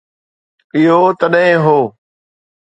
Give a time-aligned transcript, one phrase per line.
[0.79, 1.79] اهو تڏهن هو.